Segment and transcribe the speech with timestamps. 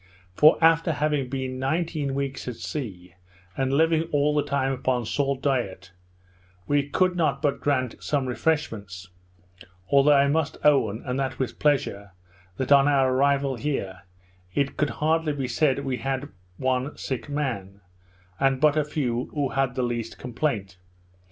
[0.33, 3.13] For after having been nineteen weeks at sea,
[3.55, 5.91] and living all the time upon salt diet,
[6.65, 9.09] we could not but want some refreshments;
[9.91, 12.13] although I must own, and that with pleasure,
[12.57, 14.01] that on our arrival here,
[14.55, 17.81] it could hardly be said we had one sick man;
[18.39, 20.77] and but a few who had the least complaint.